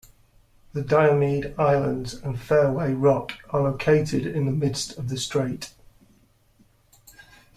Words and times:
The 0.73 0.81
Diomede 0.81 1.53
Islands 1.59 2.15
and 2.15 2.39
Fairway 2.41 2.91
Rock 2.93 3.33
are 3.51 3.61
located 3.61 4.25
in 4.25 4.45
the 4.47 4.51
midst 4.51 4.97
of 4.97 5.09
the 5.09 5.17
strait. 5.17 5.75